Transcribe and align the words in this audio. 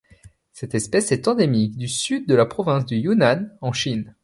Cette 0.51 0.73
espèce 0.73 1.11
est 1.11 1.27
endémique 1.27 1.77
du 1.77 1.87
Sud 1.87 2.25
de 2.27 2.33
la 2.33 2.47
province 2.47 2.87
du 2.87 2.95
Yunnan 2.95 3.51
en 3.61 3.71
Chine. 3.71 4.15